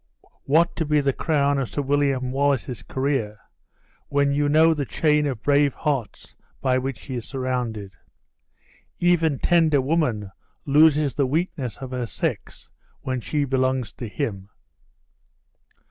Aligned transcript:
what 0.45 0.75
to 0.75 0.83
be 0.83 0.99
the 0.99 1.13
crown 1.13 1.59
of 1.59 1.69
Sir 1.69 1.83
William 1.83 2.31
Wallace's 2.31 2.81
career, 2.81 3.37
when 4.09 4.31
you 4.31 4.49
know 4.49 4.73
the 4.73 4.83
chain 4.83 5.27
of 5.27 5.43
brave 5.43 5.75
hearts 5.75 6.33
by 6.59 6.79
which 6.79 7.01
he 7.01 7.13
is 7.13 7.27
surrounded? 7.27 7.91
Even 8.97 9.37
tender 9.37 9.79
woman 9.79 10.31
loses 10.65 11.13
the 11.13 11.27
weakness 11.27 11.77
of 11.77 11.91
her 11.91 12.07
sex 12.07 12.67
when 13.01 13.21
she 13.21 13.45
belongs 13.45 13.91
to 13.93 14.07
him." 14.07 14.49